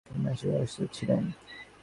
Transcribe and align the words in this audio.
তিনি 0.05 0.19
মানসিকভাবে 0.25 0.63
অসুস্থ 0.63 0.91
ছিলেন। 0.97 1.23